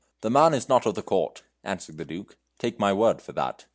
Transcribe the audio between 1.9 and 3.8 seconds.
the Duke; "take my word for that.